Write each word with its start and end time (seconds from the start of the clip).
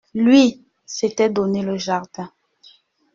Lui, 0.15 0.59
s'était 0.83 1.29
donné 1.29 1.61
le 1.61 1.77
jardin. 1.77 2.31